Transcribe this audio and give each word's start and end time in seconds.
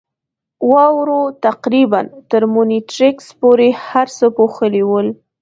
واورو 0.71 1.21
تقریباً 1.45 2.01
تر 2.29 2.41
مونیټریکس 2.53 3.25
پورې 3.39 3.67
هر 3.87 4.07
څه 4.17 4.25
پوښلي 4.37 4.83
ول. 4.89 5.07